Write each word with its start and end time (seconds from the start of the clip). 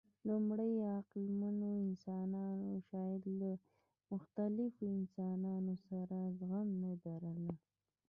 لومړنیو 0.27 0.85
عقلمنو 0.97 1.69
انسانانو 1.85 2.69
شاید 2.89 3.23
له 3.39 3.51
مختلفو 4.11 4.83
انسانانو 4.97 5.73
سره 5.87 6.17
زغم 6.39 6.67
نه 6.83 6.91
درلود. 7.05 7.59